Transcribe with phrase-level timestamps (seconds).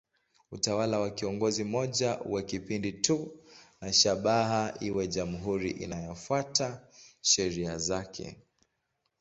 [0.51, 3.39] Utawala wa kiongozi mmoja uwe kipindi tu
[3.81, 6.87] na shabaha iwe jamhuri inayofuata
[7.21, 8.37] sheria zake.